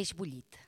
peix 0.00 0.14
bullit. 0.16 0.60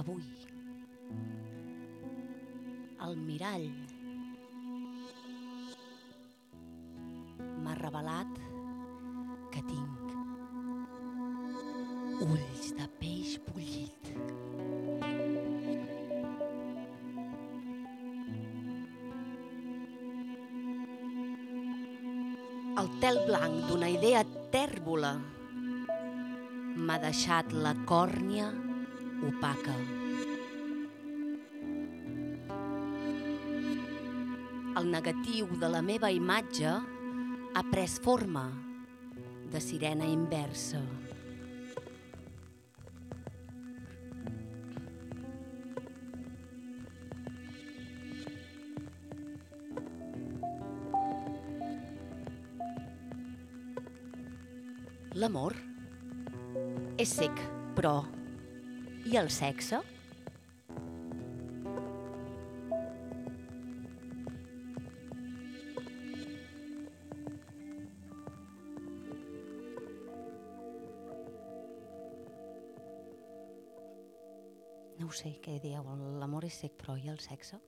Avui, 0.00 0.24
el 3.06 3.16
mirall 3.26 3.66
m'ha 7.64 7.74
revelat 7.82 8.40
que 9.52 9.64
tinc 9.72 10.14
ulls 12.28 12.72
de 12.80 12.86
peix 13.02 13.36
bullit. 13.50 13.99
El 22.78 22.88
tel 23.02 23.16
blanc 23.26 23.64
d'una 23.66 23.88
idea 23.90 24.20
tèrbola 24.52 25.10
m'ha 26.78 26.98
deixat 27.02 27.50
la 27.66 27.72
còrnia 27.88 28.46
opaca. 29.26 29.74
El 34.78 34.86
negatiu 34.94 35.50
de 35.58 35.70
la 35.74 35.82
meva 35.82 36.12
imatge 36.14 36.76
ha 37.54 37.64
pres 37.72 37.98
forma 38.06 38.46
de 39.50 39.58
sirena 39.60 40.06
inversa. 40.06 40.84
L'amor 55.18 55.56
és 57.02 57.10
sec, 57.10 57.40
però 57.74 57.96
i 59.10 59.16
el 59.18 59.26
sexe? 59.34 59.80
No 75.00 75.08
ho 75.08 75.10
sé 75.10 75.34
què 75.42 75.58
dieu, 75.58 75.82
l'amor 76.22 76.46
és 76.46 76.62
sec, 76.62 76.78
però 76.78 76.94
i 76.94 77.10
el 77.10 77.18
sexe? 77.18 77.58